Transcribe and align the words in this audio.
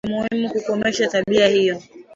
Ni 0.03 0.13
muhimu 0.13 0.49
kukomesha 0.49 1.07
tabia 1.07 1.47
hiyo 1.47 1.81